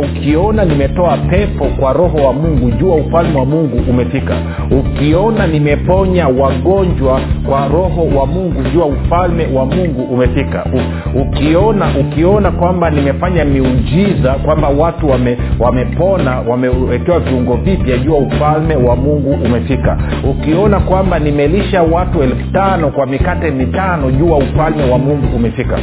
[0.00, 4.34] ukiona nimetoa pepo kwa roho wa mungu jua ufalme wa mungu umefika.
[4.70, 10.64] Ukiona nimeponya wagonjwa kwa roho wa mungu jua ufalme wa mungu umefika.
[10.74, 10.80] U,
[11.20, 18.96] ukiona ukiona kwamba nimefanya miujiza kwamba watu wame, wamepona wamewekewa viungo vipya jua ufalme wa
[18.96, 19.98] mungu umefika.
[20.30, 25.78] Ukiona kwamba nimelisha watu elfu tano kwa mikate mitano jua ufalme wa mungu umefika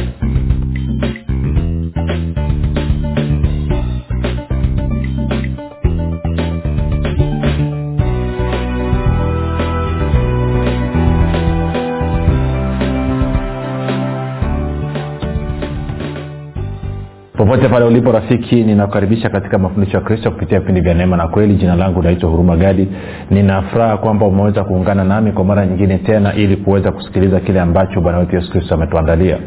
[17.48, 21.54] popote pale ulipo rafiki ninakukaribisha katika mafundisho ya kristo kupitia vipindi vya neema na kweli.
[21.54, 22.88] Jina langu naitwa huruma gadi.
[23.30, 28.18] Ninafuraha kwamba umeweza kuungana nami kwa mara nyingine tena ili kuweza kusikiliza kile ambacho bwana
[28.18, 29.38] wetu yesu kristo ametuandalia.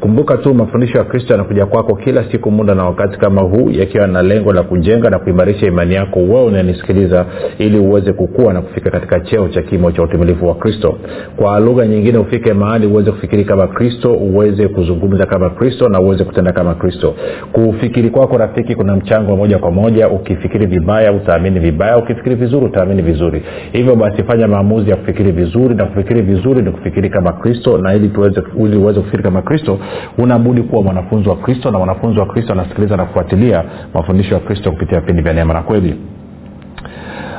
[0.00, 4.06] Kumbuka tu mafundisho ya kristo yanakuja kwako kila siku muda na wakati kama huu yakiwa
[4.06, 7.26] na lengo la kujenga na kuimarisha imani yako wewe unanisikiliza
[7.58, 10.98] ili uweze kukua na kufika katika cheo cha kimo cha utimilifu wa kristo.
[11.36, 16.24] Kwa lugha nyingine ufike mahali uweze kufikiri kama kristo uweze kuzungumza kama kristo na uweze
[16.24, 17.14] kutenda kama kristo
[17.52, 20.08] kufikiri kwako rafiki kuna mchango moja kwa moja.
[20.08, 21.98] Ukifikiri vibaya utaamini vibaya.
[21.98, 23.42] Ukifikiri vizuri utaamini vizuri.
[23.72, 27.94] Hivyo basi fanya maamuzi ya kufikiri vizuri na kufikiri vizuri ni kufikiri kama kristo na
[27.94, 28.10] ili
[28.78, 29.78] uweze kufikiri kama kristo
[30.18, 33.64] unabudi kuwa mwanafunzi wa kristo na mwanafunzi wa kristo anasikiliza na kufuatilia
[33.94, 35.96] mafundisho ya kristo kupitia vipindi vya neema na kweli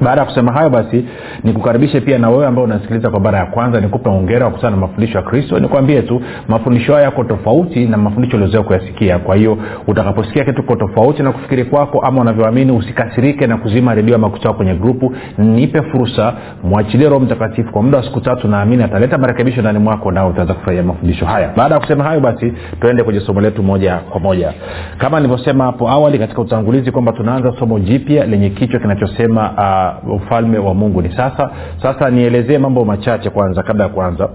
[0.00, 1.04] baada ya kusema hayo basi
[1.44, 5.18] nikukaribishe pia na wewe ambao unasikiliza kwa mara ya kwanza nikupe ongera kusana na mafundisho
[5.18, 5.58] ya kristo.
[5.58, 9.18] Nikwambie tu mafundisho hayo yako tofauti na mafundisho uliozoea kuyasikia.
[9.18, 14.14] Kwa hiyo utakaposikia kitu ko tofauti na kufikiri kwako ama unavyoamini usikasirike na kuzima redio
[14.14, 15.14] ama kutoka kwenye grupu.
[15.38, 16.34] Nipe fursa
[16.64, 20.54] mwachilie roho mtakatifu kwa muda wa siku tatu naamini ataleta marekebisho ndani mwako nao utaweza
[20.54, 21.50] kufurahia mafundisho haya.
[21.56, 24.52] Baada ya kusema hayo basi tuende kwenye somo letu moja kwa moja.
[24.98, 30.58] Kama nilivyosema hapo awali katika utangulizi kwamba tunaanza somo jipya lenye kichwa kinachosema uh, ufalme
[30.58, 31.50] wa mungu ni sasa.
[31.82, 34.28] Sasa nielezee mambo machache kwanza kabla ya kuanza.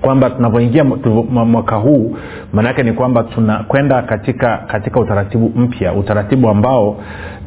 [0.00, 2.16] Kwamba tunavyoingia mwaka huu
[2.52, 6.96] maanaake ni kwamba tunakwenda katika katika utaratibu mpya utaratibu ambao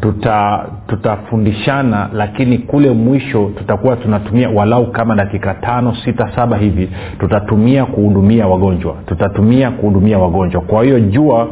[0.03, 7.85] tuta tutafundishana lakini kule mwisho tutakuwa tunatumia walau kama dakika tano sita saba hivi tutatumia
[7.85, 8.95] kuhudumia wagonjwa.
[9.05, 10.61] Tutatumia kuhudumia wagonjwa.
[10.61, 11.47] Kwa hiyo jua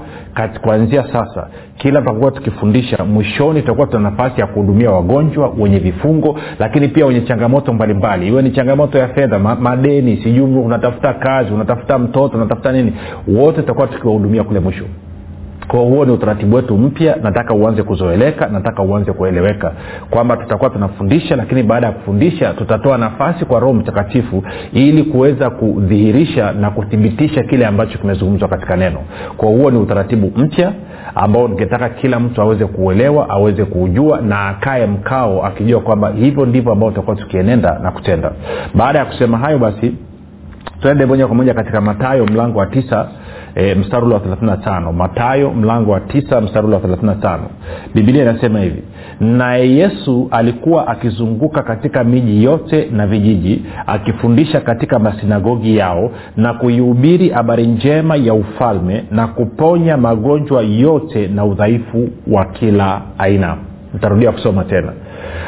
[0.62, 1.48] kuanzia sasa
[1.78, 7.22] kila tutakuwa tukifundisha mwishoni tutakuwa tuna nafasi ya kuhudumia wagonjwa wenye vifungo lakini pia wenye
[7.22, 8.28] changamoto mbalimbali.
[8.28, 12.94] Iwe ni changamoto ya fedha ma, madeni sijui unatafuta kazi unatafuta mtoto unatafuta nini
[13.28, 14.86] wote tutakuwa tukiwahudumia kule mwisho
[15.80, 17.16] huo ni utaratibu wetu mpya.
[17.24, 19.72] Nataka uanze kuzoeleka nataka uanze kueleweka
[20.10, 26.52] kwamba tutakuwa tunafundisha lakini baada ya kufundisha tutatoa nafasi kwa roho mtakatifu ili kuweza kudhihirisha
[26.52, 29.00] na kuthibitisha kile ambacho kimezungumzwa katika neno.
[29.38, 30.72] Kwa huo ni utaratibu mpya
[31.16, 36.72] ambao ningetaka kila mtu aweze kuuelewa aweze kuujua na akae mkao akijua kwamba hivyo ndivyo
[36.72, 38.32] ambao tutakuwa tukienenda na kutenda.
[38.76, 39.94] Baada ya kusema hayo basi
[40.82, 43.08] tuende moja kwa moja katika matayo mlango wa tisa
[43.56, 47.40] e, mstari wa 35 matayo mlango wa 9 mstari ule wa 35
[47.96, 48.84] bibilia inasema hivi
[49.20, 57.30] naye yesu alikuwa akizunguka katika miji yote na vijiji akifundisha katika masinagogi yao na kuihubiri
[57.30, 63.58] habari njema ya ufalme na kuponya magonjwa yote na udhaifu wa kila aina.
[63.94, 64.94] Ntarudia kusoma tena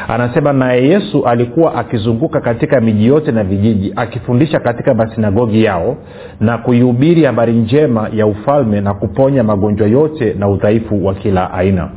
[0.08, 5.96] anasema naye yesu alikuwa akizunguka katika miji yote na vijiji akifundisha katika masinagogi yao
[6.40, 11.88] na kuihubiri habari njema ya ufalme na kuponya magonjwa yote na udhaifu wa kila aina.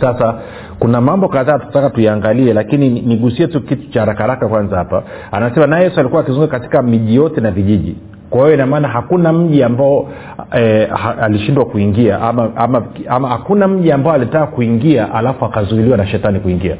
[0.00, 0.34] Sasa
[0.78, 5.02] kuna mambo kadhaa tutaka tuyaangalie lakini nigusie tu kitu cha harakaraka kwanza hapa.
[5.32, 7.96] Anasema naye yesu alikuwa akizunguka katika miji yote na vijiji
[8.30, 10.08] kwa hiyo inamaana hakuna mji ambao
[10.56, 16.06] e, ha, alishindwa kuingia ama, ama, ama hakuna mji ambao alitaka kuingia alafu akazuiliwa na
[16.06, 16.76] shetani kuingia.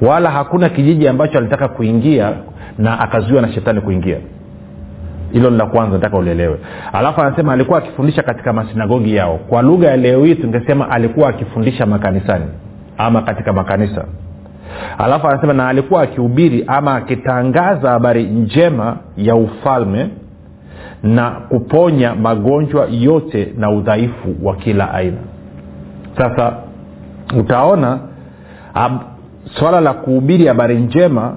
[0.00, 2.32] Wala hakuna kijiji ambacho alitaka kuingia
[2.78, 4.16] na akazuiwa na shetani kuingia.
[5.32, 6.58] Hilo ni la kwanza nataka ulielewe.
[6.92, 9.38] Alafu anasema alikuwa akifundisha katika masinagogi yao.
[9.48, 12.44] Kwa lugha ya leo hii tungesema alikuwa akifundisha makanisani
[12.98, 14.04] ama katika makanisa.
[14.98, 20.08] Alafu anasema na alikuwa akihubiri ama akitangaza habari njema ya ufalme
[21.02, 25.16] na kuponya magonjwa yote na udhaifu wa kila aina.
[26.18, 26.52] Sasa
[27.38, 27.98] utaona
[28.74, 28.92] ab,
[29.58, 31.36] swala la kuhubiri habari njema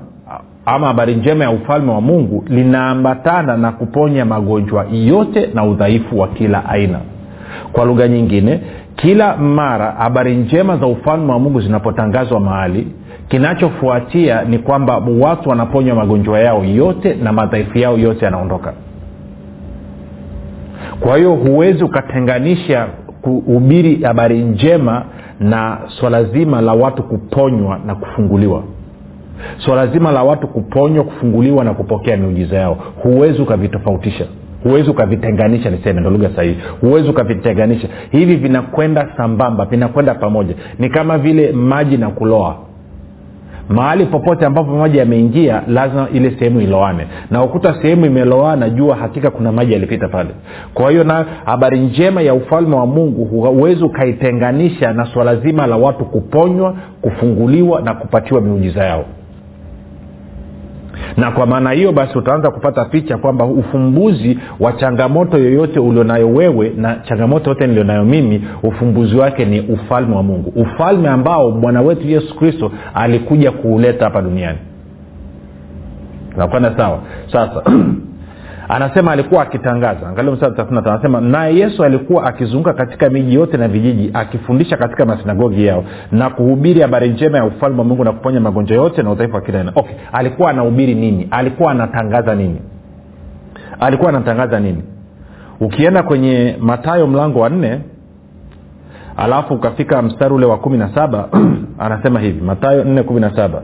[0.66, 6.28] ama habari njema ya ufalme wa mungu linaambatana na kuponya magonjwa yote na udhaifu wa
[6.28, 7.00] kila aina.
[7.72, 8.60] Kwa lugha nyingine
[8.96, 12.88] kila mara habari njema za ufalme wa mungu zinapotangazwa mahali
[13.28, 18.74] kinachofuatia ni kwamba watu wanaponywa magonjwa yao yote na madhaifu yao yote yanaondoka
[21.00, 22.88] kwa hiyo huwezi ukatenganisha
[23.22, 25.04] kuhubiri habari njema
[25.40, 28.64] na swala zima la watu kuponywa na kufunguliwa.
[29.58, 32.78] Swala zima la watu kuponywa kufunguliwa na kupokea miujiza yao.
[33.04, 34.26] Huwezi ukavitofautisha.
[34.64, 36.58] Huwezi ukavitenganisha niseme ndo lugha sahihi.
[36.82, 37.88] Huwezi ukavitenganisha.
[38.12, 40.56] Hivi vinakwenda sambamba vinakwenda pamoja.
[40.80, 42.56] Ni kama vile maji na kuloa
[43.70, 47.08] mahali popote ambapo maji yameingia lazima ile sehemu iloane.
[47.32, 50.30] Na ukuta sehemu imeloana jua hakika kuna maji yalipita pale.
[50.74, 55.78] Kwa hiyo na habari njema ya ufalme wa mungu huwezi ukaitenganisha na swala zima la
[55.78, 59.06] watu kuponywa kufunguliwa na kupatiwa miujiza yao
[61.18, 66.72] na kwa maana hiyo basi utaanza kupata picha kwamba ufumbuzi wa changamoto yoyote ulionayo wewe
[66.78, 70.54] na changamoto yote nilionayo mimi ufumbuzi wake ni ufalme wa mungu.
[70.56, 74.58] Ufalme ambao bwana wetu yesu kristo alikuja kuuleta hapa duniani.
[76.38, 77.00] Nakwenda sawa?
[77.32, 77.64] Sasa
[78.70, 80.14] anasema alikuwa akitangaza.
[80.86, 86.30] Anasema naye yesu alikuwa akizunguka katika miji yote na vijiji akifundisha katika masinagogi yao na
[86.30, 89.60] kuhubiri habari njema ya ufalme wa mungu na kuponya magonjwa yote na udhaifu wa kila
[89.60, 89.72] aina.
[89.76, 91.28] Okay alikuwa anahubiri nini?
[91.32, 92.62] Alikuwa anatangaza nini?
[93.80, 94.84] Alikuwa anatangaza nini?
[95.60, 97.80] Ukienda kwenye matayo mlango wa nne
[99.18, 101.30] alafu ukafika mstari ule wa kumi na saba
[101.80, 103.62] anasema hivi matayo nne kumi na saba.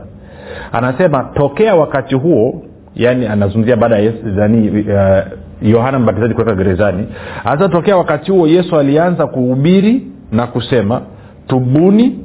[0.72, 2.62] Anasema tokea wakati huo
[2.96, 7.06] yani anazungumzia baada ya uh, yohana mbatizaji kuweka gerezani.
[7.44, 11.00] Hasa wakati huo yesu alianza kuhubiri na kusema
[11.46, 12.18] tubuni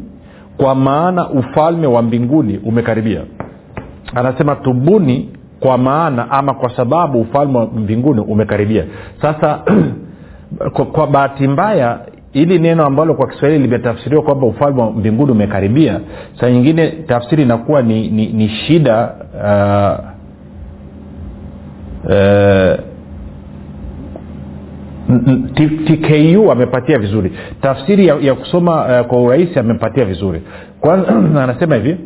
[0.57, 3.21] kwa maana ufalme wa mbinguni umekaribia.
[4.15, 5.29] Anasema tubuni
[5.59, 8.83] kwa maana ama kwa sababu ufalme wa mbinguni umekaribia.
[9.21, 9.59] Sasa
[10.73, 11.99] kwa, kwa bahati mbaya
[12.31, 15.99] hili neno ambalo kwa kiswahili limetafsiriwa kwamba ufalme wa mbinguni umekaribia
[16.39, 20.16] saa nyingine tafsiri inakuwa ni, ni, ni shida uh, uh,
[25.53, 27.31] tku amepatia vizuri.
[27.61, 30.41] Tafsiri ya, ya kusoma uh, kwa urahisi amepatia vizuri.
[30.81, 31.07] Kwanza
[31.43, 31.97] anasema hivi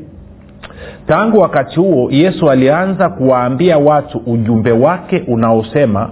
[1.08, 6.10] tangu wakati huo yesu alianza kuwaambia watu ujumbe wake unaosema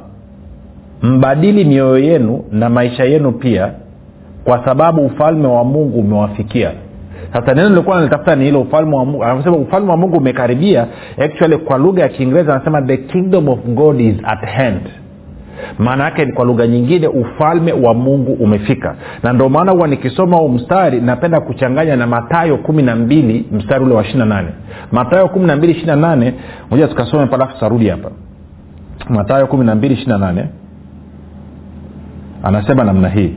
[1.01, 3.71] mbadili mioyo yenu na maisha yenu pia
[4.43, 6.71] kwa sababu ufalme wa mungu umewafikia
[7.33, 10.87] sasa neno lilikuwa nalitafuta ni ile ufalme wa mungu anasema ufalme wa mungu umekaribia.
[11.17, 14.81] Actually kwa lugha ya kiingereza anasema the kingdom of god is at hand.
[15.79, 18.95] Maana yake kwa lugha nyingine ufalme wa mungu umefika.
[19.23, 23.83] Na ndio maana huwa nikisoma huu mstari napenda kuchanganya na matayo kumi na mbili mstari
[23.85, 24.49] ule wa ishiri na nane.
[24.91, 26.33] Matayo kumi na mbili ishiri na nane.
[26.71, 28.09] Moja tukasome palafu tutarudi hapa.
[29.09, 30.45] Matayo kumi na mbili ishiri na nane.
[32.43, 33.33] Anasema namna hii.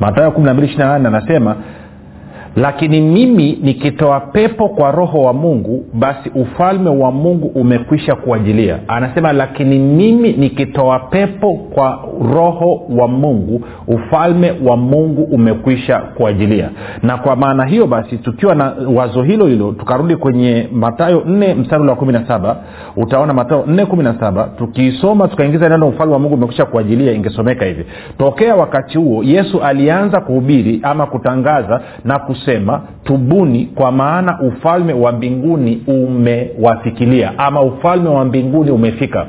[0.00, 1.56] Matayo kumi na mbili ishiri na nane anasema
[2.56, 9.32] lakini mimi nikitoa pepo kwa roho wa mungu basi ufalme wa mungu umekwisha kuajilia anasema
[9.32, 12.04] lakini mimi nikitoa pepo kwa
[12.34, 16.70] roho wa mungu ufalme wa mungu umekwisha kuajilia
[17.02, 21.88] na kwa maana hiyo basi tukiwa na wazo hilo hilo tukarudi kwenye matayo 4 mstari
[21.88, 22.56] wa 17
[22.96, 27.84] utaona matayo 4 17 tukiisoma tukaingiza neno ufalme wa mungu umekwisha kuajilia ingesomeka hivi.
[28.18, 35.12] Tokea wakati huo yesu alianza kuhubiri ama kutangaza na kusema tubuni kwa maana ufalme wa
[35.12, 39.26] mbinguni umewafikilia ama ufalme wa mbinguni umefika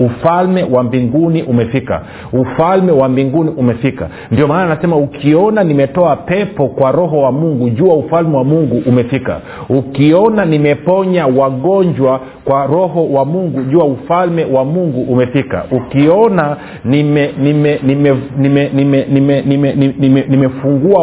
[0.00, 2.02] ufalme wa mbinguni umefika.
[2.32, 4.08] Ufalme wa mbinguni umefika.
[4.30, 9.40] Ndio maana anasema ukiona nimetoa pepo kwa roho wa mungu jua ufalme wa mungu umefika.
[9.68, 15.64] Ukiona nimeponya wagonjwa kwa roho wa mungu jua ufalme wa mungu umefika.
[15.70, 20.48] Ukiona nimefungua nime, nime, nime, nime, nime, nime, nime, nime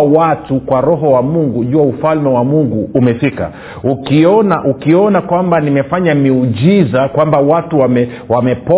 [0.03, 3.51] watu kwa roho wa mungu jua ufalme wa mungu umefika.
[3.84, 8.08] Ukiona ukiona kwamba nimefanya miujiza kwamba watu wame,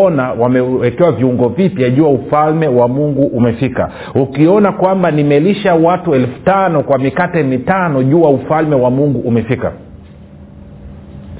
[0.03, 3.89] wamepona wamewekewa viungo vipya jua ufalme wa mungu umefika.
[4.15, 9.71] Ukiona kwamba nimelisha watu elfu tano kwa mikate mitano jua ufalme wa mungu umefika.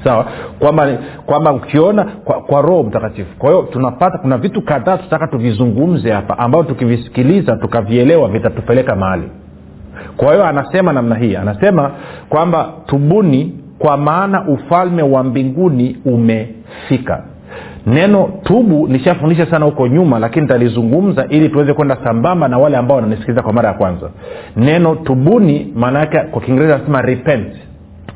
[0.04, 0.26] Sawa?
[0.58, 0.88] Kwamba
[1.26, 3.36] kwamba ukiona kwa, kwa roho mtakatifu.
[3.38, 9.28] Kwa hiyo tunapata kuna vitu kadhaa tutaka tuvizungumze hapa ambavyo tukivisikiliza tukavielewa vitatupeleka mahali.
[10.16, 11.90] Kwa hiyo anasema namna hii anasema
[12.28, 17.24] kwamba tubuni kwa maana ufalme wa mbinguni umefika
[17.86, 22.96] neno tubu nishafundisha sana huko nyuma lakini talizungumza ili tuweze kwenda sambamba na wale ambao
[22.96, 24.10] wananisikiliza kwa mara ya kwanza.
[24.56, 27.46] Neno tubuni maana yake kwa kiingereza anasema repent.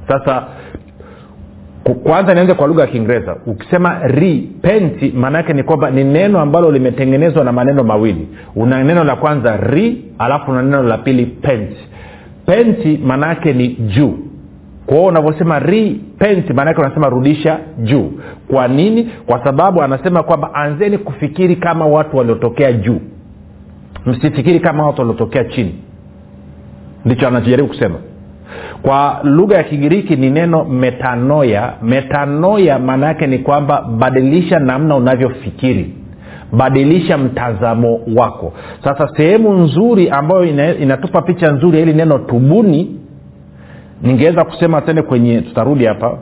[0.08, 0.44] Sasa
[2.02, 3.36] kwanza nianze kwa lugha ya kiingereza.
[3.46, 8.28] Ukisema repent maana yake ni kwamba ni neno ambalo limetengenezwa na maneno mawili.
[8.56, 11.70] Una neno la kwanza ri alafu una neno la pili pent.
[12.46, 14.18] Penti maana yake ni juu.
[14.86, 15.58] Kwao unavyosema
[16.18, 18.12] repent maanake unasema rudisha juu.
[18.48, 19.10] Kwa nini?
[19.26, 23.00] Kwa sababu anasema kwamba anzeni kufikiri kama watu waliotokea juu.
[24.06, 25.74] Msifikiri kama watu waliotokea chini.
[27.04, 27.94] Ndicho anachojaribu kusema.
[28.82, 35.92] Kwa lugha ya kigiriki ni neno metanoya metanoya maana yake ni kwamba badilisha namna unavyofikiri.
[36.52, 38.52] Badilisha mtazamo wako.
[38.84, 40.44] Sasa sehemu nzuri ambayo
[40.74, 43.00] inatupa picha nzuri ya hili neno tubuni
[44.02, 46.18] ningeweza kusema tende kwenye tutarudi hapa.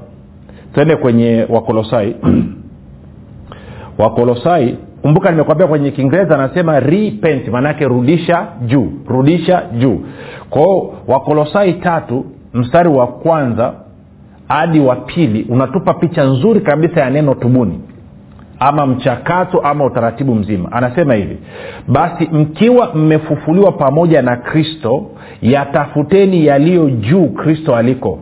[0.75, 2.17] Tende kwenye wakolosai.
[3.99, 10.01] Wakolosai kumbuka nimekwambia kwenye kiingereza anasema repent maanaake rudisha juu rudisha juu.
[10.51, 13.75] Kwao wakolosai tatu mstari wa kwanza
[14.49, 17.81] hadi wa pili unatupa picha nzuri kabisa ya neno tubuni
[18.65, 20.73] ama mchakato ama utaratibu mzima.
[20.73, 21.39] Anasema hivi
[21.89, 25.07] basi mkiwa mmefufuliwa pamoja na kristo
[25.43, 28.19] yatafuteni yaliyo juu kristo aliko.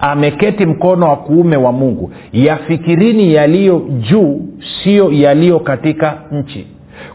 [0.00, 2.12] Ameketi mkono wa kuume wa mungu.
[2.32, 4.40] Yafikirini yaliyo juu
[4.84, 6.66] sio yaliyo katika nchi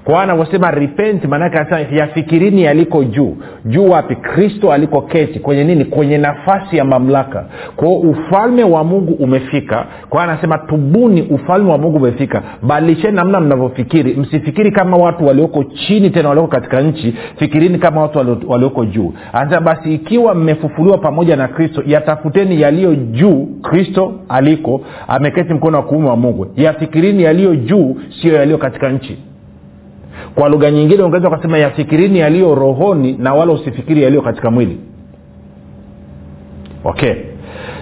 [0.03, 3.37] kwa anavyosema repent maanake anasema yafikirini yaliko juu.
[3.65, 4.15] Juu wapi?
[4.15, 5.39] Kristo aliko keti.
[5.39, 5.85] Kwenye nini?
[5.85, 7.45] Kwenye nafasi ya mamlaka.
[7.75, 9.85] Kwao ufalme wa mungu umefika.
[10.09, 12.43] Kwa anasema tubuni ufalme wa mungu umefika.
[12.61, 14.13] Badilisheni namna mnavyofikiri.
[14.13, 17.15] Msifikiri kama watu walioko chini tena walioko katika nchi.
[17.35, 18.17] Fikirini kama watu
[18.47, 19.13] walioko juu.
[19.33, 24.81] Anasema basi ikiwa mmefufuliwa pamoja na kristo yatafuteni yaliyo juu kristo aliko.
[25.07, 26.47] Ameketi mkono wa kuume wa mungu.
[26.55, 29.17] Yafikirini yaliyo juu sio yaliyo katika nchi
[30.35, 34.79] kwa lugha nyingine ungeweza ukasema yafikirini yaliyo rohoni na wala usifikiri yaliyo katika mwili.
[36.83, 37.13] Okay.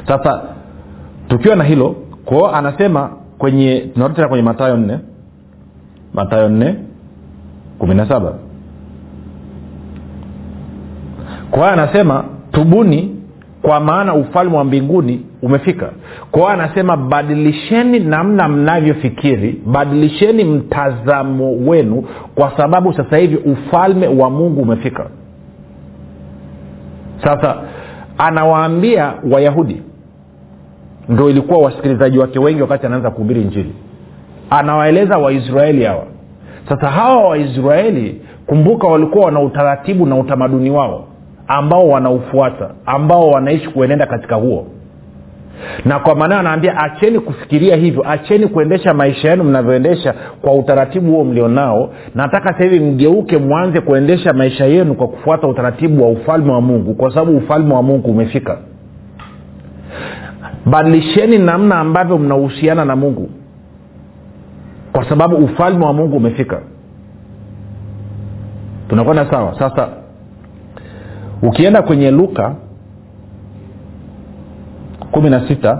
[0.08, 0.42] Sasa
[1.27, 5.00] tukiwa na hilo kwao anasema kwenye tunarudi kwenye matayo nne.
[6.13, 6.75] Matayo nne
[7.80, 8.34] kumi na saba.
[11.51, 13.16] Kwa hiyo anasema tubuni
[13.62, 15.89] kwa maana ufalme wa mbinguni umefika.
[16.32, 22.03] Kwao anasema badilisheni namna mnavyofikiri badilisheni mtazamo wenu
[22.36, 25.06] kwa sababu sasa hivi ufalme wa mungu umefika.
[27.24, 27.56] Sasa
[28.17, 29.82] anawaambia wayahudi
[31.10, 33.74] ndo ilikuwa wasikilizaji wake wengi wakati anaanza kuhubiri njili
[34.50, 36.03] anawaeleza waisraeli hawa.
[36.70, 41.08] Sasa hawa waisraeli kumbuka walikuwa wana utaratibu na utamaduni wao
[41.48, 44.67] ambao wanaufuata ambao wanaishi kuenenda katika huo
[45.86, 51.24] na kwa maana anaambia acheni kufikiria hivyo acheni kuendesha maisha yenu mnavyoendesha kwa utaratibu huo
[51.24, 51.90] mlionao.
[52.16, 56.94] Nataka sasa hivi mgeuke mwanze kuendesha maisha yenu kwa kufuata utaratibu wa ufalme wa mungu
[56.94, 58.58] kwa sababu ufalme wa mungu umefika.
[60.66, 63.30] Badilisheni namna ambavyo mnahusiana na mungu
[64.92, 66.62] kwa sababu ufalme wa mungu umefika.
[68.90, 69.60] Tunakwenda sawa.
[69.60, 69.90] Sasa
[71.42, 72.56] ukienda kwenye luka
[75.18, 75.80] kumi na sita.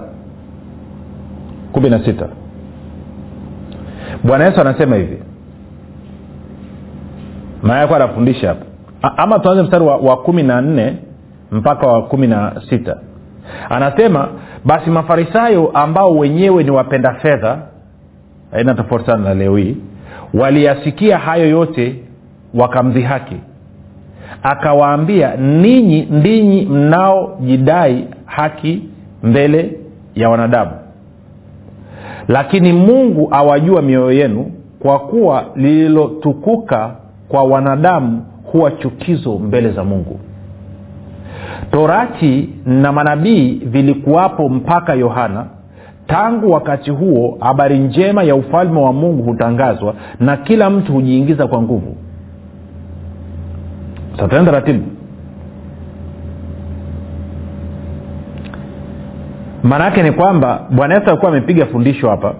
[1.72, 2.28] Kumi na sita.
[4.24, 5.18] Bwana yesu anasema hivi.
[7.64, 8.66] Maayako anafundisha hapa
[9.18, 10.96] ama tuanze mstari wa, wa kumi na nne
[11.52, 12.98] mpaka wa kumi na sita.
[13.70, 14.28] Anasema
[14.66, 17.58] basi mafarisayo ambao wenyewe ni wapenda fedha
[18.54, 19.78] aina tofauti sana na leo hii
[20.34, 21.96] waliyasikia hayo yote
[22.54, 23.36] wakamdhihaki.
[24.44, 28.84] Akawaambia ninyi ndinyi mnaojidai haki
[29.24, 29.80] mbele
[30.16, 30.72] ya wanadamu.
[32.28, 36.92] Lakini mungu awajua mioyo yenu kwa kuwa lililotukuka
[37.30, 40.20] kwa wanadamu huwa chukizo mbele za mungu.
[41.72, 45.46] Torati na manabii vilikuwapo mpaka yohana.
[46.08, 51.62] Tangu wakati huo habari njema ya ufalme wa mungu hutangazwa na kila mtu hujiingiza kwa
[51.62, 51.96] nguvu.
[54.20, 54.86] Sataenda taratibu
[59.64, 62.34] maana yake ni kwamba bwana yesu alikuwa amepiga fundisho hapa.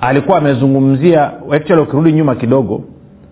[0.00, 2.82] Alikuwa amezungumzia actually ukirudi nyuma kidogo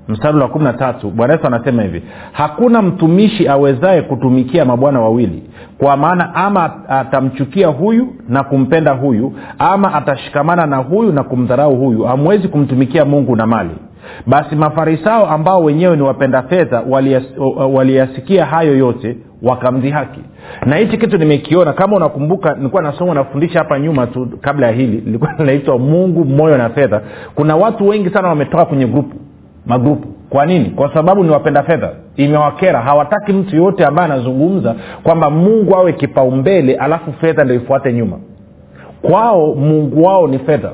[0.08, 5.42] mstari wa kumi na tatu bwana yesu anasema hivi hakuna mtumishi awezaye kutumikia mabwana wawili
[5.78, 12.02] kwa maana ama atamchukia huyu na kumpenda huyu ama atashikamana na huyu na kumdharau huyu.
[12.04, 13.70] Hamwezi kumtumikia mungu na mali
[14.26, 20.20] basi mafarisao ambao wenyewe ni wapenda fedha waliyas- waliyasikia hayo yote wakamdhihaki.
[20.66, 25.00] Na hichi kitu nimekiona kama unakumbuka nilikuwa nasoma nafundisha hapa nyuma tu kabla ya hili
[25.00, 27.00] lilikuwa linaitwa mungu moyo na fedha.
[27.34, 29.16] Kuna watu wengi sana wametoka kwenye grupu
[29.66, 30.08] magrupu.
[30.30, 30.70] Kwa nini?
[30.70, 31.90] Kwa sababu ni wapenda fedha.
[32.16, 32.80] Imewakera.
[32.80, 38.18] Hawataki mtu yoyote ambaye anazungumza kwamba mungu awe kipaumbele alafu fedha ndo ifuate nyuma.
[39.02, 40.72] Kwao mungu wao ni fedha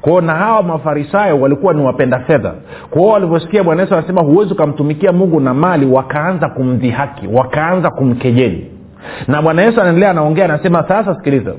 [0.00, 2.52] kwao na hawa mafarisayo walikuwa ni wapenda fedha.
[2.90, 8.70] Kwao walivyosikia bwana yesu anasema huwezi ukamtumikia mungu na mali wakaanza kumdhihaki wakaanza kumkejeli.
[9.28, 11.52] Na bwana yesu anaendelea anaongea anasema sasa sikiliza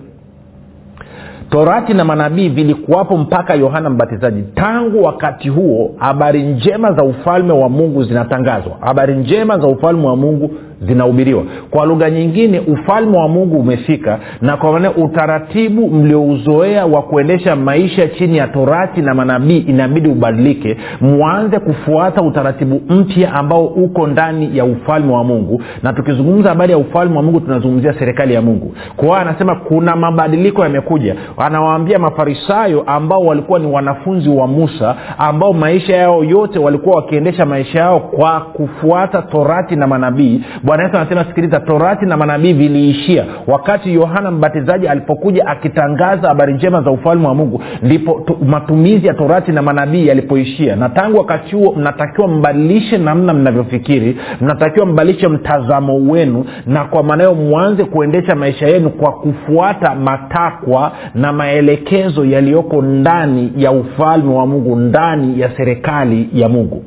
[1.50, 4.44] torati na manabii vilikuwapo mpaka yohana mbatizaji.
[4.56, 8.78] Tangu wakati huo habari njema za ufalme wa mungu zinatangazwa.
[8.82, 11.44] Habari njema za ufalme wa mungu zinahubiriwa.
[11.70, 18.08] Kwa lugha nyingine ufalme wa mungu umefika na kwa maana utaratibu mliouzoea wa kuendesha maisha
[18.08, 24.66] chini ya torati na manabii inabidi ubadilike mwanze kufuata utaratibu mpya ambao uko ndani ya
[24.66, 25.62] ufalme wa mungu.
[25.84, 28.76] Na tukizungumza habari ya ufalme wa mungu tunazungumzia serikali ya mungu.
[28.96, 35.96] Kwa anasema kuna mabadiliko yamekuja anawaambia mafarisayo ambao walikuwa ni wanafunzi wa musa ambao maisha
[35.96, 40.44] yao yote walikuwa wakiendesha maisha yao kwa kufuata torati na manabii.
[40.64, 46.82] Bwana yesu anasema sikiliza torati na manabii viliishia wakati yohana mbatizaji alipokuja akitangaza habari njema
[46.82, 47.62] za ufalme wa mungu.
[47.82, 50.76] Ndipo matumizi ya torati na manabii yalipoishia.
[50.76, 57.34] Na tangu wakati huo mnatakiwa mbadilishe namna mnavyofikiri mnatakiwa mbadilishe mtazamo wenu na kwa maanayo
[57.36, 64.76] mwanze kuendesha maisha yenu kwa kufuata matakwa na maelekezo yaliyoko ndani ya ufalme wa mungu
[64.76, 66.84] ndani ya serikali ya mungu.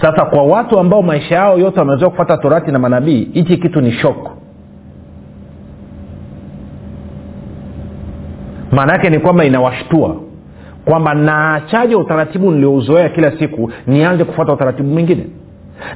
[0.00, 3.92] Sasa kwa watu ambao maisha yao yote wamezoea kufata torati na manabii hichi kitu ni
[3.92, 4.30] shok
[8.72, 10.16] maana yake ni kwamba inawashtua
[10.84, 15.26] kwamba naachaje utaratibu niliouzoea kila siku nianze kufuata utaratibu mwingine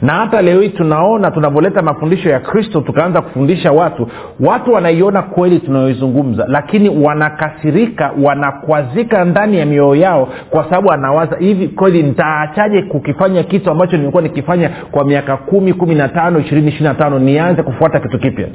[0.02, 4.08] na hata leo hii tunaona tunavyoleta mafundisho ya kristo tukaanza kufundisha watu
[4.40, 11.68] watu wanaiona kweli tunayoizungumza lakini wanakasirika wanakwazika ndani ya mioyo yao kwa sababu anawaza hivi
[11.68, 16.84] kweli nitaachaje kukifanya kitu ambacho nimekuwa nikifanya kwa miaka kumi kumi na tano ishirini ishiri
[16.84, 18.46] na tano nianze kufuata kitu kipya?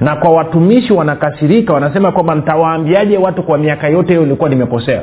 [0.00, 5.02] Na kwa watumishi wanakasirika wanasema kwamba ntawaambiaje watu kwa miaka yote hiyo nilikuwa nimekosea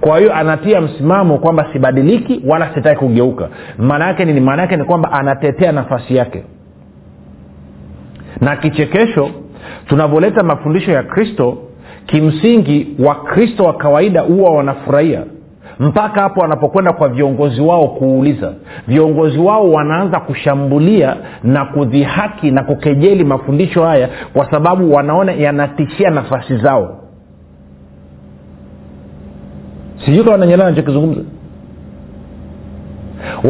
[0.00, 3.48] kwa hiyo anatia msimamo kwamba sibadiliki wala sitaki kugeuka.
[3.78, 4.40] Maana yake nini?
[4.40, 6.42] Maana yake ni kwamba anatetea nafasi yake.
[8.40, 9.30] Na kichekesho
[9.88, 11.58] tunavyoleta mafundisho ya kristo
[12.06, 15.22] kimsingi wakristo wa kawaida huwa wanafurahia.
[15.80, 18.52] Mpaka hapo wanapokwenda kwa viongozi wao kuuliza.
[18.88, 26.56] Viongozi wao wanaanza kushambulia na kudhihaki na kukejeli mafundisho haya kwa sababu wanaona yanatishia nafasi
[26.56, 27.00] zao
[30.04, 31.20] sijui kama nanyelewa nachokizungumza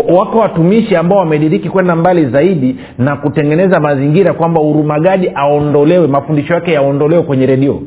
[0.08, 6.72] wako watumishi ambao wamediriki kwenda mbali zaidi na kutengeneza mazingira kwamba urumagadi aondolewe mafundisho yake
[6.72, 7.82] yaondolewe kwenye redio.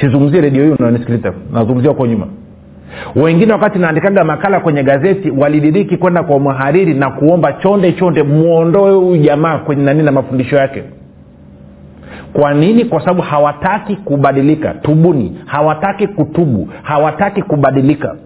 [0.00, 2.26] Sizungumzie redio hiyo unanisikiliza nazungumzia huko nyuma.
[3.16, 8.94] Wengine wakati naandikaga makala kwenye gazeti walidiriki kwenda kwa mhariri na kuomba chonde chonde mwondoe
[8.94, 10.82] huyu jamaa kwenye nani na mafundisho yake
[12.32, 12.84] kwa nini?
[12.84, 14.74] Kwa sababu hawataki kubadilika.
[14.74, 15.38] Tubuni.
[15.46, 16.68] Hawataki kutubu.
[16.82, 18.16] Hawataki kubadilika.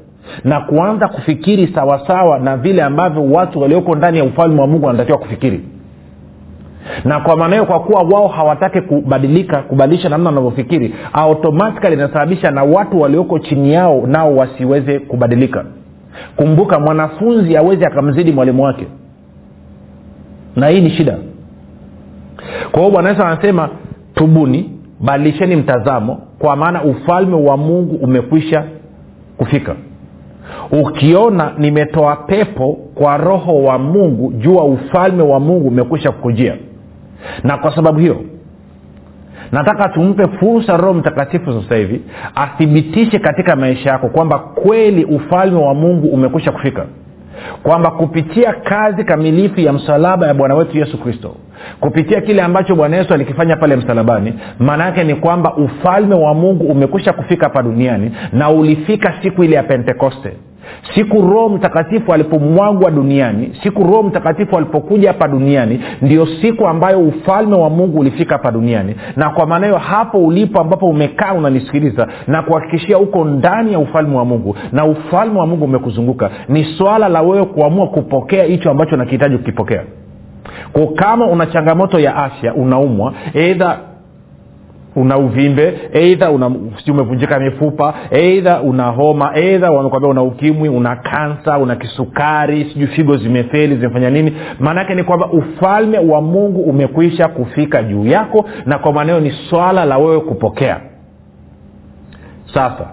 [0.45, 5.19] Na kuanza kufikiri sawasawa na vile ambavyo watu walioko ndani ya ufalme wa mungu wanatakiwa
[5.19, 5.61] kufikiri.
[7.05, 12.63] Na kwa maana hiyo kwa kuwa wao hawataki kubadilika kubadilisha namna wanavyofikiri automatikali inasababisha na
[12.65, 15.65] watu walioko chini yao nao wasiweze kubadilika.
[16.37, 18.87] Kumbuka mwanafunzi awezi akamzidi mwalimu wake.
[20.57, 21.17] Na hii ni shida.
[22.73, 23.69] Kwa hiyo bwana yesu anasema
[24.15, 24.71] tubuni
[25.01, 28.65] badilisheni mtazamo kwa maana ufalme wa mungu umekwisha
[29.37, 29.75] kufika.
[30.73, 36.57] Ukiona nimetoa pepo kwa roho wa mungu jua ufalme wa mungu umekwisha kukujia.
[37.45, 38.21] Na kwa sababu hiyo
[39.53, 42.01] nataka tumpe fursa roho mtakatifu sasa hivi
[42.35, 46.87] athibitishe katika maisha yako kwamba kweli ufalme wa mungu umekwisha kufika
[47.63, 51.35] kwamba kupitia kazi kamilifu ya msalaba ya bwana wetu yesu kristo
[51.81, 56.65] kupitia kile ambacho bwana yesu alikifanya pale msalabani maana yake ni kwamba ufalme wa mungu
[56.65, 60.33] umekwisha kufika hapa duniani na ulifika siku ile ya pentekoste
[60.95, 67.57] siku roho mtakatifu alipomwagwa duniani siku roho mtakatifu alipokuja hapa duniani ndio siku ambayo ufalme
[67.57, 68.95] wa mungu ulifika hapa duniani.
[69.17, 74.17] Na kwa maana hiyo hapo ulipo ambapo umekaa unanisikiliza na kuhakikishia uko ndani ya ufalme
[74.17, 78.97] wa mungu na ufalme wa mungu umekuzunguka ni swala la wewe kuamua kupokea hicho ambacho
[78.97, 79.83] nakihitaji kukipokea.
[80.73, 83.79] Ko kama una changamoto ya afya unaumwa eidha
[84.97, 86.31] una uvimbe eidha
[86.89, 93.17] umevunjika mifupa eidha una homa eidha wamekwambia una ukimwi una kansa una kisukari sijui figo
[93.17, 94.37] zimefeli zimefanya nini.
[94.61, 99.85] Maanaake ni kwamba ufalme wa mungu umekwisha kufika juu yako na kwa maanao ni swala
[99.85, 100.81] la wewe kupokea.
[102.55, 102.87] Sasa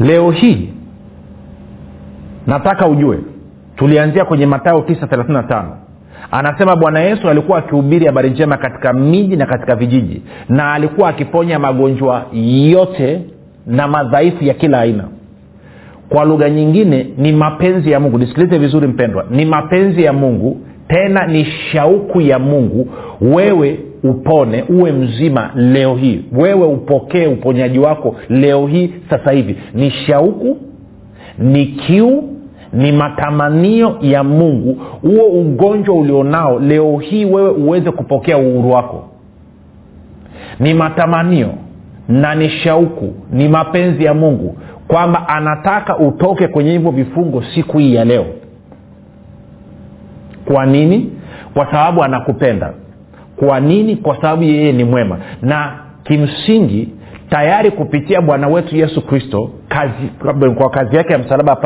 [0.00, 0.72] leo hii
[2.46, 3.18] nataka ujue
[3.76, 5.64] tulianzia kwenye matayo 935
[6.30, 11.58] anasema bwana yesu alikuwa akihubiri habari njema katika miji na katika vijiji na alikuwa akiponya
[11.58, 12.26] magonjwa
[12.70, 13.20] yote
[13.66, 15.04] na madhaifu ya kila aina.
[16.08, 18.18] Kwa lugha nyingine ni mapenzi ya mungu.
[18.18, 19.24] Nisikilize vizuri mpendwa.
[19.30, 22.88] Ni mapenzi ya mungu tena ni shauku ya mungu
[23.20, 26.20] wewe upone uwe mzima leo hii.
[26.32, 29.56] Wewe upokee uponyaji wako leo hii sasa hivi.
[29.74, 30.56] Ni shauku
[31.38, 32.24] ni kiu
[32.72, 34.74] ni matamanio ya mungu.
[35.02, 39.04] Huo ugonjwa ulionao leo hii wewe uweze kupokea uhuru wako.
[40.60, 41.48] Ni matamanio
[42.08, 44.56] na ni shauku ni mapenzi ya mungu
[44.88, 48.26] kwamba anataka utoke kwenye hivyo vifungo siku hii ya leo.
[50.44, 51.10] Kwa nini?
[51.54, 52.72] Kwa sababu anakupenda.
[53.36, 53.96] Kwa nini?
[53.96, 55.18] Kwa sababu yeye ni mwema.
[55.42, 55.72] Na
[56.04, 56.88] kimsingi
[57.30, 60.10] tayari kupitia bwana wetu yesu kristo kazi,
[60.56, 61.56] kwa kazi yake ya msalaba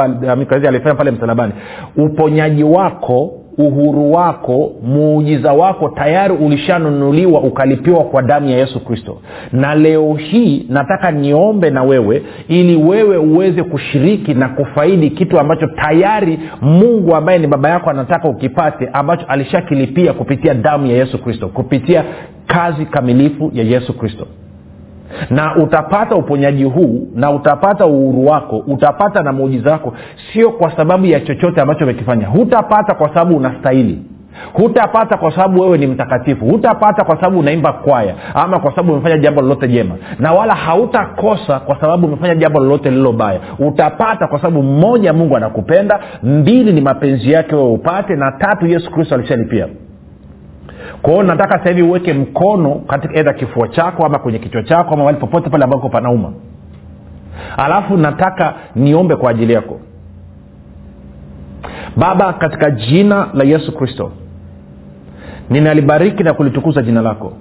[0.49, 1.53] kazi alifanya pale msalabani
[1.97, 9.19] uponyaji wako uhuru wako muujiza wako tayari ulishanunuliwa ukalipiwa kwa damu ya yesu kristo.
[9.53, 15.67] Na leo hii nataka niombe na wewe ili wewe uweze kushiriki na kufaidi kitu ambacho
[15.67, 21.49] tayari mungu ambaye ni baba yako anataka ukipate ambacho alishakilipia kupitia damu ya yesu kristo
[21.49, 22.05] kupitia
[22.47, 24.27] kazi kamilifu ya yesu kristo
[25.31, 29.95] na utapata uponyaji huu na utapata uhuru wako utapata na muujiza wako
[30.33, 32.27] sio kwa sababu ya chochote ambacho umekifanya.
[32.27, 33.99] Hutapata kwa sababu unastahili.
[34.53, 36.45] Hutapata kwa sababu wewe ni mtakatifu.
[36.47, 39.95] Hutapata kwa sababu unaimba kwaya ama kwa sababu umefanya jambo lolote jema.
[40.19, 43.41] Na wala hautakosa kwa sababu umefanya jambo lolote lililo baya.
[43.59, 46.01] Utapata kwa sababu mmoja mungu anakupenda.
[46.23, 48.17] Mbili ni mapenzi yake wewe upate.
[48.17, 49.67] Na tatu yesu kristo alishalipia
[51.03, 54.95] kwa hiyo nataka sasa hivi uweke mkono katika edha kifua chako ama kwenye kichwa chako
[54.95, 56.33] ama mahali popote pale ambako panauma.
[57.57, 59.81] Alafu nataka niombe kwa ajili yako.
[61.97, 64.13] Baba katika jina la yesu kristo
[65.51, 67.33] ninalibariki na kulitukuza jina lako.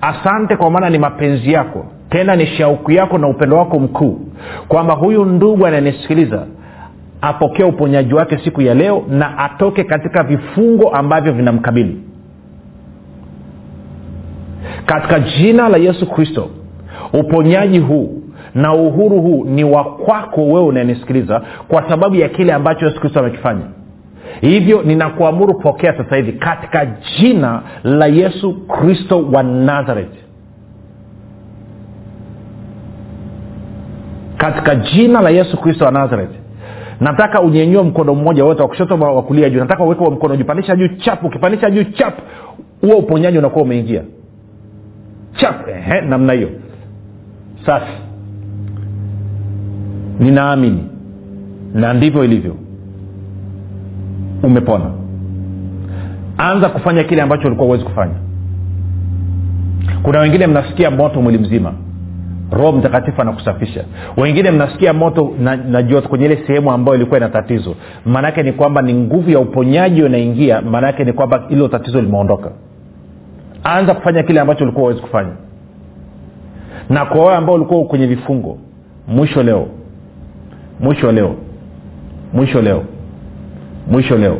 [0.00, 4.20] Asante kwa maana ni mapenzi yako tena ni shauku yako na upendo wako mkuu
[4.68, 6.46] kwamba huyu ndugu ananisikiliza
[7.20, 12.00] apokee uponyaji wake siku ya leo na atoke katika vifungo ambavyo vinamkabili
[14.92, 16.48] katika jina la yesu kristo
[17.12, 18.22] uponyaji huu
[18.54, 23.20] na uhuru huu ni wa kwako wewe unanisikiliza kwa sababu ya kile ambacho yesu kristo
[23.20, 23.62] amekifanya.
[24.40, 30.18] Hivyo ninakuamuru pokea sasa hivi katika jina la yesu kristo wa nazareti
[34.36, 36.38] katika jina la yesu kristo wa nazareti
[37.00, 39.58] nataka unyenyue mkono mmoja wote wa kushoto wa kulia juu.
[39.60, 42.22] Nataka uweke mkono juu pandisha juu chap ukipandisha juu chapu
[42.80, 44.02] huo uponyaji unakuwa umeingia
[45.36, 45.68] chap.
[45.68, 46.48] Ehe, namna hiyo.
[47.66, 47.92] Safi
[50.20, 50.84] ninaamini
[51.74, 52.56] na ndivyo ilivyo.
[54.42, 54.90] Umepona.
[56.38, 58.14] Anza kufanya kile ambacho ulikuwa huwezi kufanya.
[60.02, 61.72] Kuna wengine mnasikia moto mwili mzima.
[62.50, 63.84] Roho mtakatifu anakusafisha.
[64.16, 67.74] Wengine mnasikia moto na, na kwenye ile sehemu ambayo ilikuwa ina tatizo.
[68.06, 70.62] Maanaake ni kwamba ni nguvu ya uponyaji unaingia.
[70.62, 72.50] Maanaake ni kwamba ilo tatizo limeondoka
[73.64, 75.32] anza kufanya kile ambacho ulikuwa uwezi kufanya.
[76.90, 78.58] Na kwa wale ambao ulikuwa kwenye vifungo
[79.08, 79.66] mwisho leo
[80.80, 81.34] mwisho leo
[82.32, 82.84] mwisho leo
[83.90, 84.38] mwisho leo.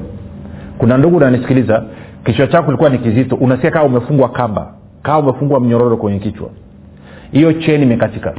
[0.79, 1.85] Kuna ndugu unanisikiliza
[2.25, 6.51] kichwa chako ulikuwa ni kizito unasikia kaa umefungwa kamba kaa umefungwa mnyororo kwenye kichwa.
[7.33, 8.35] Hiyo cheni imekatika.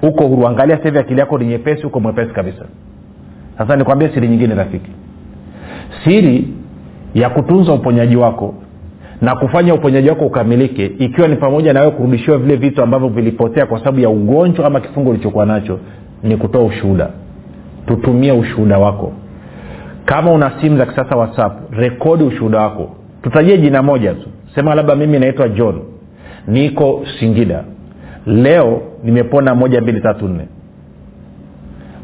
[0.00, 2.64] Huko huru angalia sasa akili yako ni nyepesi huko mwepesi kabisa.
[3.58, 4.90] Sasa nikwambia siri nyingine rafiki.
[6.04, 6.48] Siri
[7.14, 8.54] ya kutunza uponyaji wako
[9.22, 13.66] na kufanya uponyaji wako ukamilike ikiwa ni pamoja na wewe kurudishiwa vile vitu ambavyo vilipotea
[13.66, 15.78] kwa sababu ya ugonjwa ama kifungo ulichokuwa nacho
[16.22, 17.08] ni kutoa ushuhuda.
[17.86, 19.12] Tutumie ushuhuda wako.
[20.04, 22.96] Kama una simu za kisasa whatsapp rekodi ushuhuda wako.
[23.22, 24.28] Tutajie jina moja tu.
[24.54, 25.80] Sema labda mimi naitwa john.
[26.48, 27.64] Niko singida.
[28.26, 30.46] Leo nimepona moja mbili tatu nne.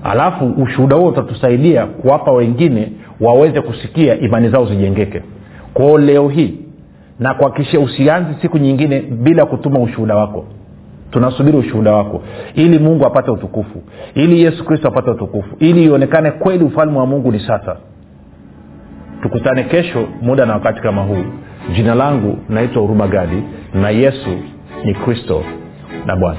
[0.04, 5.22] Alafu ushuhuda huo utatusaidia kuwapa wengine waweze kusikia imani zao zijengeke.
[5.74, 6.54] Kwao leo hii
[7.20, 10.44] na kuhakikishia usianzi siku nyingine bila kutuma ushuhuda wako.
[11.10, 12.22] Tunasubiri ushuhuda wako
[12.54, 13.82] ili mungu apate utukufu
[14.14, 17.76] ili yesu kristo apate utukufu ili ionekane kweli ufalme wa mungu ni sasa.
[19.22, 21.24] Tukutane kesho muda na wakati kama huu.
[21.74, 23.42] Jina langu naitwa huruma gadi
[23.74, 24.30] na yesu
[24.84, 25.44] ni kristo
[26.06, 26.38] na bwana